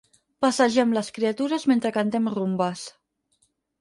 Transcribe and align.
Passegem 0.45 0.95
les 0.95 1.11
criatures 1.19 1.67
mentre 1.73 1.93
cantem 1.99 2.31
rumbes. 2.37 2.87